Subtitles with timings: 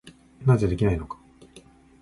[0.47, 1.19] なぜできないのか。